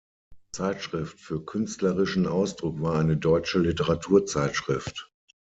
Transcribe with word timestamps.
Zeitschrift 0.51 1.19
für 1.19 1.45
künstlerischen 1.45 2.25
Ausdruck 2.25 2.81
war 2.81 2.95
eine 2.97 3.17
deutsche 3.17 3.59
Literaturzeitschrift. 3.59 5.11